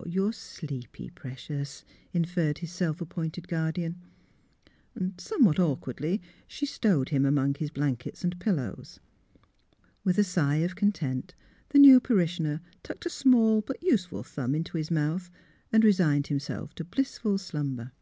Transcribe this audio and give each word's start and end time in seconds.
"You're 0.06 0.32
sleepy, 0.32 1.10
precious," 1.10 1.84
inferred 2.12 2.58
his 2.58 2.72
self 2.72 3.00
appointed 3.00 3.46
guardian. 3.46 4.00
Somewhat 5.18 5.60
awkwardly 5.60 6.20
she 6.48 6.66
stowed 6.66 7.10
him 7.10 7.24
among 7.24 7.54
his 7.54 7.70
blankets 7.70 8.24
and 8.24 8.36
pillows. 8.40 8.98
With 10.02 10.18
a 10.18 10.24
sigh 10.24 10.56
of 10.56 10.74
content 10.74 11.36
the 11.68 11.78
new 11.78 12.00
parishioner 12.00 12.60
tucked 12.82 13.06
a 13.06 13.08
small, 13.08 13.60
but 13.60 13.80
useful 13.80 14.24
76 14.24 14.32
THE 14.32 14.40
HEAET 14.40 14.44
OF 14.44 14.48
PHILURA 14.48 14.48
thumb 14.48 14.54
into 14.56 14.78
his 14.78 14.90
mouth 14.90 15.30
and 15.72 15.84
resigned 15.84 16.26
himself 16.26 16.74
to 16.74 16.84
blissful 16.84 17.38
slumber. 17.38 17.92